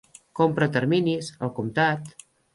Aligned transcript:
Compra 0.39 0.67
a 0.69 0.73
terminis, 0.77 1.31
al 1.49 1.53
comptat. 1.61 2.11